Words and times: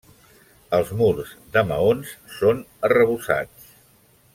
Els 0.77 0.93
murs, 1.01 1.35
de 1.57 1.63
maons, 1.73 2.17
són 2.39 2.65
arrebossats. 2.91 3.73